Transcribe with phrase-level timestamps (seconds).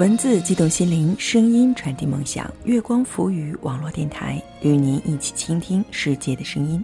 [0.00, 2.50] 文字激动心灵，声音传递梦想。
[2.64, 6.82] 月光浮语网络电台与您一起倾听世界的声音。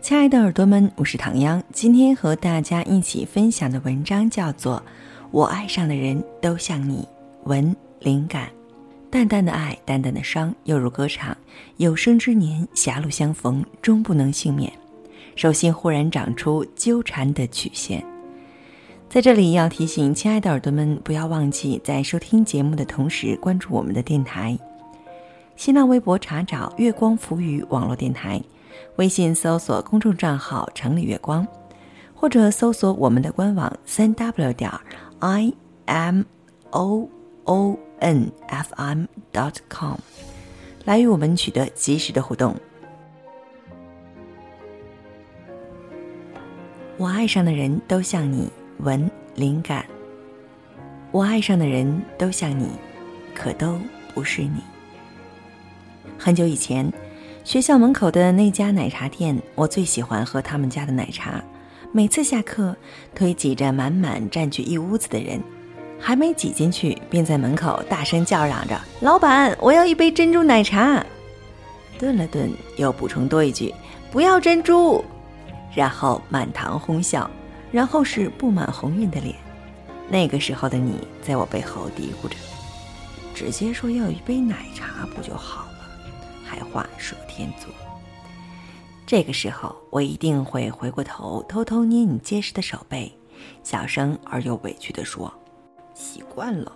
[0.00, 1.62] 亲爱的耳朵们，我是唐央。
[1.70, 4.76] 今天和大家一起分享的文章叫做
[5.30, 7.06] 《我爱上的人都像你》，
[7.46, 8.48] 文灵感。
[9.10, 11.36] 淡淡的爱，淡淡的伤，犹如歌唱。
[11.76, 14.72] 有生之年，狭路相逢，终不能幸免。
[15.36, 18.02] 手心忽然长出纠缠的曲线。
[19.10, 24.56] 在这里要提醒亲爱的耳朵们，不要忘记在收听节目的同时关注我们的电台。
[25.56, 28.40] 新浪微博查找“月光浮语”网络电台，
[28.98, 31.44] 微信搜索公众账号“城里月光”，
[32.14, 34.70] 或者搜索我们的官网三 w 点
[35.18, 35.52] i
[35.86, 36.22] m
[36.70, 37.08] o
[37.46, 39.96] o n f m dot com，
[40.84, 42.54] 来与我们取得及时的互动。
[46.96, 48.48] 我爱上的人都像你。
[48.82, 49.84] 文灵感，
[51.10, 52.68] 我爱上的人都像你，
[53.34, 53.78] 可都
[54.14, 54.60] 不是你。
[56.18, 56.90] 很久以前，
[57.44, 61.42] 学校门口的那家奶茶店，我最喜欢喝他们家的奶茶。
[61.92, 62.74] 每次下课，
[63.14, 65.40] 推挤着满满占据一屋子的人，
[65.98, 71.04] 还没挤进去，便在门口大声叫嚷着：“老板，我要一杯珍珠奶茶。”
[71.98, 73.74] 顿了顿，又补充多一句
[74.10, 75.04] ：“不要珍珠。”
[75.74, 77.30] 然后满堂哄笑。
[77.72, 79.36] 然后是布满红晕的脸，
[80.08, 82.34] 那个时候的你在我背后嘀咕着
[83.34, 85.88] ：“直接说要一杯奶茶不就好了，
[86.44, 87.68] 还画蛇添足。”
[89.06, 93.10] 这个时候，我一定会回过头，偷偷捏你结实的手背，
[93.62, 95.32] 小声而又委屈地说
[95.94, 96.72] ：“习惯了。”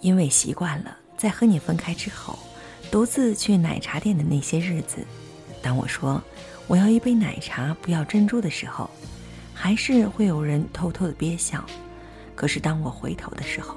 [0.00, 2.38] 因为习惯了，在和你分开之后，
[2.90, 5.04] 独自去奶茶店的那些日子，
[5.60, 6.22] 当我说
[6.66, 8.88] 我要一杯奶茶，不要珍珠的时候。
[9.62, 11.62] 还是会有人偷偷的憋笑，
[12.34, 13.76] 可是当我回头的时候，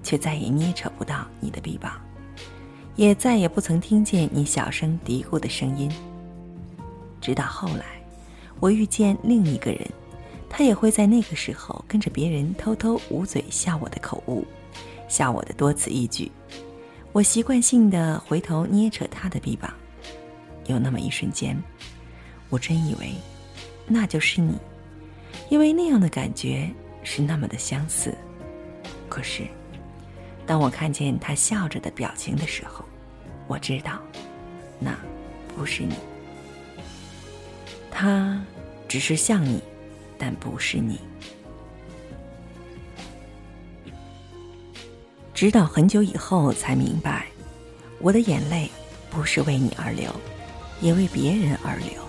[0.00, 2.00] 却再也捏扯不到你的臂膀，
[2.94, 5.90] 也再也不曾听见你小声嘀咕的声音。
[7.20, 7.84] 直到后来，
[8.60, 9.80] 我遇见另一个人，
[10.48, 14.46] 他也会在那个时候跟着别人偷偷捂嘴笑我的口误，
[15.08, 16.30] 笑我的多此一举。
[17.10, 19.74] 我习惯性的回头捏扯他的臂膀，
[20.68, 21.60] 有那么一瞬间，
[22.50, 23.12] 我真以为
[23.88, 24.56] 那就是你。
[25.52, 26.66] 因为那样的感觉
[27.04, 28.16] 是那么的相似，
[29.06, 29.42] 可是，
[30.46, 32.82] 当我看见他笑着的表情的时候，
[33.46, 34.00] 我知道，
[34.80, 34.98] 那
[35.54, 35.94] 不是你。
[37.90, 38.42] 他
[38.88, 39.62] 只是像你，
[40.16, 40.98] 但不是你。
[45.34, 47.26] 直到很久以后才明白，
[47.98, 48.70] 我的眼泪
[49.10, 50.10] 不是为你而流，
[50.80, 52.02] 也为别人而流。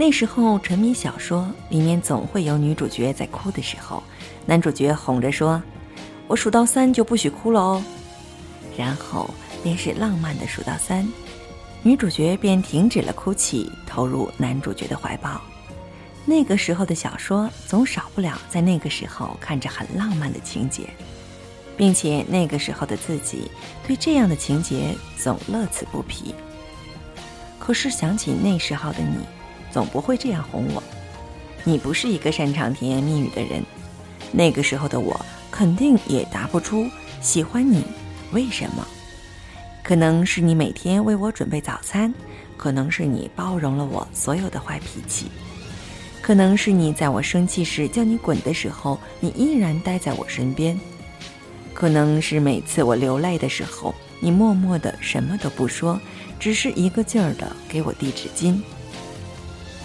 [0.00, 4.00] 那时候沉迷小说，里面总会有女主角在哭的时候，
[4.46, 5.60] 男主角哄着说
[6.28, 7.82] ：“我数到三就不许哭了哦。”
[8.78, 9.28] 然后
[9.60, 11.04] 便是浪漫的数到三，
[11.82, 15.40] 女主角便停止了哭泣，投入男主角的怀抱。
[16.24, 20.88] 那个时候的小说总少不了在那个时候看着很浪漫的情节，
[21.76, 23.50] 并且那个时候的自己
[23.84, 26.32] 对这样的情节总乐此不疲。
[27.58, 29.26] 可是想起那时候的你。
[29.70, 30.82] 总不会这样哄我，
[31.64, 33.62] 你不是一个擅长甜言蜜语的人。
[34.30, 35.18] 那个时候的我
[35.50, 36.86] 肯定也答不出
[37.20, 37.82] 喜欢你
[38.32, 38.86] 为什么。
[39.82, 42.12] 可能是你每天为我准备早餐，
[42.58, 45.30] 可能是你包容了我所有的坏脾气，
[46.20, 50.78] 可能是你在我生气时叫你滚的时候，你依然待在我身边，
[51.72, 55.98] 可能是每次我流泪的时候，你默默的什么都不说，
[56.38, 58.60] 只是一个劲儿的给我递纸巾。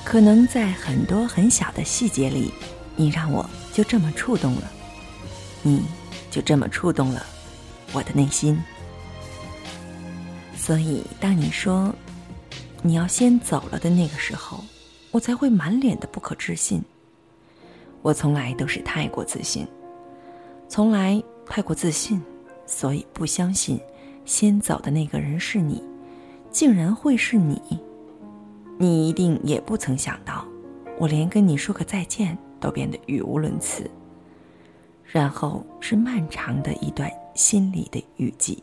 [0.06, 2.53] 可能在很多很小的细节里，
[2.96, 4.72] 你让我就这么触动了，
[5.64, 5.81] 你
[6.30, 7.25] 就这么触动了
[7.94, 8.62] 我的内心。
[10.56, 11.94] 所以，当你说
[12.82, 14.64] 你要先走了的那个时候，
[15.11, 16.84] 我才会满脸的不可置信。
[18.02, 19.66] 我从来都是太过自信，
[20.67, 22.22] 从来太过自信，
[22.66, 23.79] 所以不相信
[24.26, 25.82] 先走的那个人是你，
[26.52, 27.59] 竟然会是你。
[28.84, 30.46] 你一定也不曾想到，
[31.00, 33.90] 我连跟你说个再见都变得语无伦次。
[35.06, 38.62] 然后是漫长的一段心里的雨季。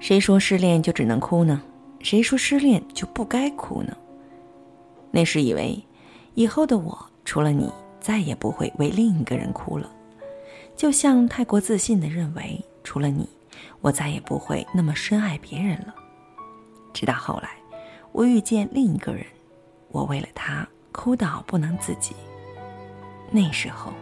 [0.00, 1.62] 谁说失恋就只能哭呢？
[2.00, 3.96] 谁说失恋就不该哭呢？
[5.12, 5.80] 那时以为，
[6.34, 9.88] 以后的我除了你，再也不会为另一个人哭了。
[10.76, 13.28] 就像太过自信的认为，除了你，
[13.80, 15.94] 我再也不会那么深爱别人了。
[16.92, 17.50] 直到后来。
[18.18, 19.24] 我遇见另一个人，
[19.92, 22.16] 我为了他哭到不能自己。
[23.30, 23.92] 那时候，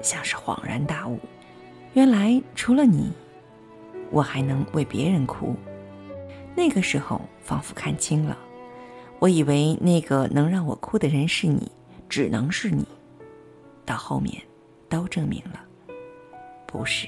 [0.00, 1.20] 像是恍然大悟，
[1.92, 3.12] 原来除了你，
[4.10, 5.54] 我还能为别人哭。
[6.54, 8.38] 那个时候，仿佛看清了，
[9.18, 11.70] 我以为那个能让我哭的人是你，
[12.08, 12.82] 只能是你。
[13.84, 14.42] 到后面，
[14.88, 15.60] 都证明了，
[16.66, 17.06] 不是。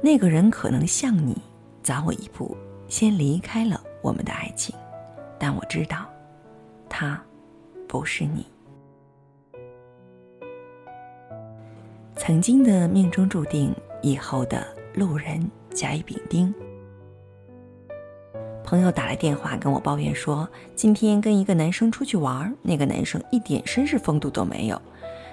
[0.00, 1.36] 那个人可能像你，
[1.82, 4.74] 早我一步先离开了我们的爱情，
[5.38, 6.06] 但我知道，
[6.88, 7.20] 他
[7.88, 8.44] 不是你。
[12.16, 16.54] 曾经的命中注定，以后的路人甲乙丙丁。
[18.64, 24.80] 朋友打来电话跟我抱怨说，今天跟一个男生出去玩，那个男生一点绅士风度都没有，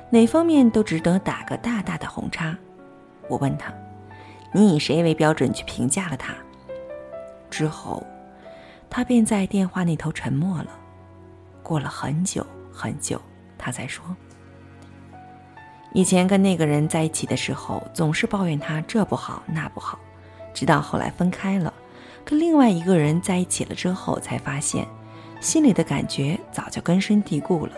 [0.09, 2.57] 哪方面都值得打个大大的红叉。
[3.27, 3.73] 我问他
[4.51, 6.33] ：“你以谁为标准去评价了他？”
[7.49, 8.03] 之后，
[8.89, 10.67] 他便在电话那头沉默了。
[11.61, 13.21] 过了很久很久，
[13.57, 14.03] 他才说
[15.93, 19.99] ：“以前跟那个人在一起的时候，总是抱怨他这不好那不好，
[20.53, 21.73] 直到后来分开了。”
[22.25, 24.85] 跟另外一个人在一起了之后，才发现，
[25.39, 27.73] 心里的感觉早就根深蒂固了，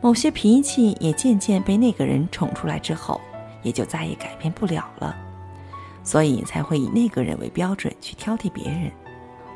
[0.00, 3.20] 某些脾气也渐渐被那个人宠出来之后，
[3.62, 5.14] 也就再也改变不了了，
[6.02, 8.90] 所以才会以那个人为标准去挑剔别人。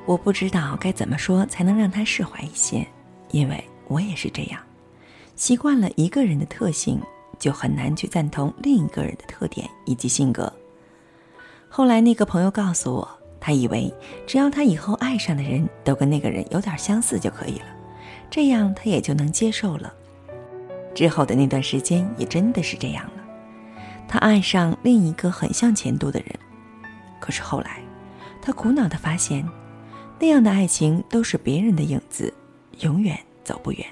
[0.07, 2.87] 我不知道该怎么说才能让他释怀一些，
[3.31, 4.61] 因为我也是这样，
[5.37, 7.01] 习惯了一个人的特性，
[7.39, 10.53] 就很难去赞同另一个人的特点以及性格。
[11.69, 13.09] 后来那个朋友告诉我。
[13.45, 13.93] 他以为
[14.25, 17.67] 只要他以后爱上的人都跟那个人有点相似就可以了，
[18.31, 19.93] 这样他也就能接受了。
[20.95, 23.25] 之后的那段时间也真的是这样了，
[24.07, 26.29] 他爱上另一个很像前度的人，
[27.19, 27.81] 可是后来，
[28.41, 29.45] 他苦恼的发现，
[30.23, 32.33] 那样的爱情都是别人的影子，
[32.79, 33.85] 永远走不远。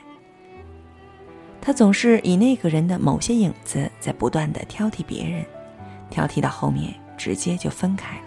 [1.61, 5.45] 他总是以那个人的某些影子在不断的挑剔别人，
[6.09, 8.23] 挑剔到后面直接就分开了。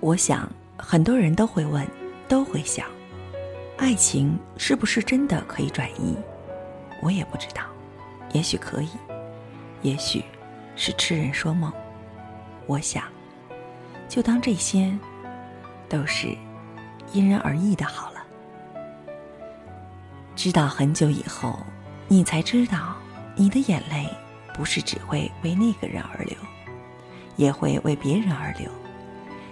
[0.00, 0.46] 我想，
[0.76, 1.82] 很多人都会问，
[2.28, 2.84] 都会想，
[3.78, 6.14] 爱情是不是真的可以转移？
[7.00, 7.62] 我也不知道，
[8.34, 8.90] 也许可以，
[9.80, 10.22] 也许
[10.76, 11.72] 是痴人说梦。
[12.66, 13.04] 我想，
[14.10, 14.94] 就当这些
[15.88, 16.36] 都是
[17.12, 18.24] 因人而异的好了。
[20.36, 21.58] 直到很久以后，
[22.06, 22.94] 你才知道，
[23.34, 24.08] 你的眼泪
[24.54, 26.36] 不是只会为那个人而流，
[27.36, 28.70] 也会为别人而流。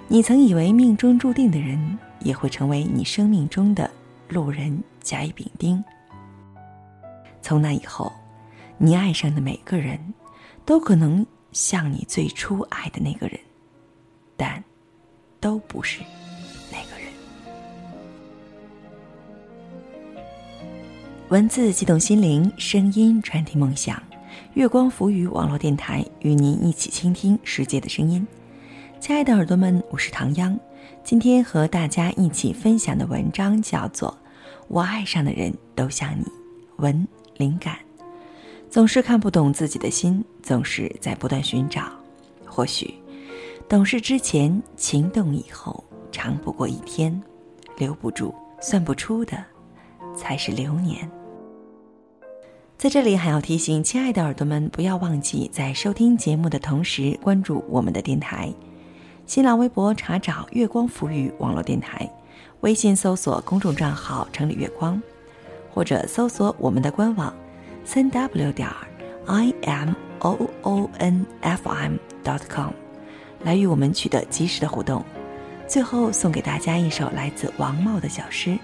[0.08, 3.90] 你曾以为命中注定的人，也会成为你生命中的
[4.28, 5.82] 路人甲乙丙丁。
[7.42, 8.12] 从那以后，
[8.78, 9.98] 你爱上的每个人，
[10.64, 13.40] 都可能像你最初爱的那个人，
[14.36, 14.62] 但
[15.40, 16.00] 都不是
[21.28, 24.00] 文字激动心灵，声音传递梦想。
[24.54, 28.24] 月光浮语网络电台与您一起倾听世界的声音。
[29.00, 30.56] 亲爱的耳朵们，我是唐央。
[31.02, 34.08] 今天和大家一起分享的文章叫做
[34.68, 36.22] 《我爱上的人都像你》，
[36.76, 37.08] 文
[37.38, 37.76] 灵感。
[38.70, 41.90] 总是看不懂自己的心，总是在不断寻找。
[42.44, 42.94] 或许，
[43.68, 45.82] 懂事之前，情动以后，
[46.12, 47.20] 长不过一天。
[47.76, 49.44] 留不住、算不出的，
[50.16, 51.10] 才是流年。
[52.78, 58.52] 在这里，还要提醒亲爱的耳朵们，不要忘记在收听节目的同时，关注我们的电台。
[59.24, 62.06] 新浪微博查找“月光浮语”网络电台，
[62.60, 65.02] 微信搜索公众账号“城里月光”，
[65.72, 67.34] 或者搜索我们的官网
[67.82, 68.86] “三 w 点儿
[69.24, 72.72] i m o o n f m dot com”，
[73.42, 75.02] 来与我们取得及时的互动。
[75.66, 78.50] 最后送给大家一首来自王茂的小诗《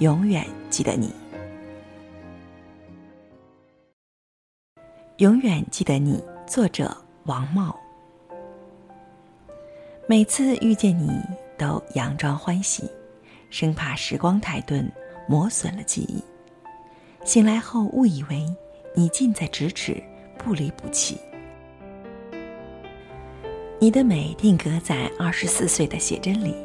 [0.00, 1.08] 永远记得你》，
[5.18, 6.20] 永远记得你。
[6.44, 6.94] 作者
[7.26, 7.78] 王茂。
[10.08, 11.08] 每次遇见你，
[11.56, 12.90] 都佯装欢喜，
[13.48, 14.90] 生怕时光太钝，
[15.28, 16.20] 磨损了记忆。
[17.24, 18.44] 醒来后，误以为
[18.92, 20.02] 你近在咫尺，
[20.36, 21.16] 不离不弃。
[23.78, 26.56] 你的美定格在二十四岁的写真里，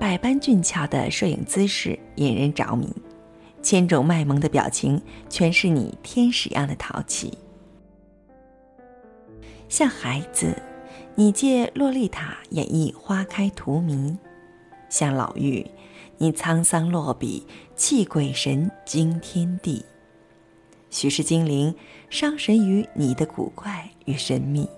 [0.00, 2.92] 百般俊俏的摄影姿势引人着迷，
[3.62, 7.32] 千种卖萌的表情全是你天使样的淘气，
[9.72, 10.54] 像孩子。
[11.14, 14.16] 你借洛丽塔演绎花开荼蘼，
[14.90, 15.66] 像老妪，
[16.18, 19.82] 你沧桑落笔泣鬼神惊天地。
[20.90, 21.74] 许是精灵
[22.10, 24.68] 伤神于你的古怪与神秘。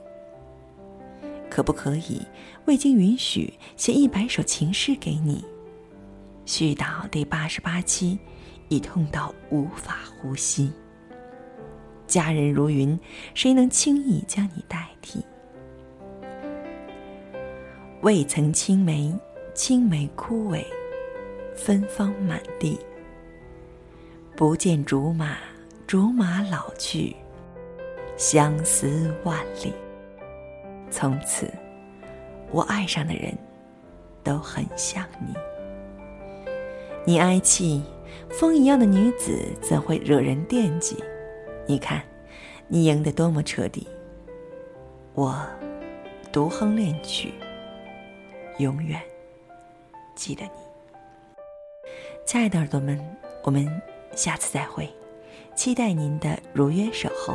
[1.50, 2.22] 可不可以
[2.66, 5.44] 未经允许写一百首情诗给你？
[6.46, 8.16] 续到第八十八期，
[8.68, 10.72] 已痛到无法呼吸。
[12.14, 12.96] 佳人如云，
[13.34, 15.20] 谁能轻易将你代替？
[18.02, 19.12] 未曾青梅，
[19.52, 20.64] 青梅枯萎，
[21.56, 22.78] 芬芳满地。
[24.36, 25.38] 不见竹马，
[25.88, 27.16] 竹马老去，
[28.16, 29.72] 相思万里。
[30.92, 31.52] 从此，
[32.52, 33.36] 我爱上的人，
[34.22, 35.34] 都很像你。
[37.04, 37.82] 你哀泣，
[38.30, 40.96] 风一样的女子怎会惹人惦记？
[41.66, 42.02] 你看，
[42.68, 43.88] 你赢得多么彻底。
[45.14, 45.34] 我
[46.30, 47.32] 独哼恋曲，
[48.58, 49.00] 永远
[50.14, 50.50] 记得你。
[52.26, 52.98] 亲爱的耳朵们，
[53.42, 53.66] 我们
[54.14, 54.92] 下次再会，
[55.54, 57.34] 期待您的如约守候。